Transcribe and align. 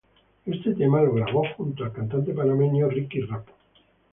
Este 0.47 0.73
tema 0.73 0.99
lo 1.03 1.13
grabó 1.13 1.43
junto 1.55 1.83
al 1.83 1.91
cantante 1.93 2.33
panameño 2.33 2.89
Ricky 2.89 3.21
Rap. 3.21 3.47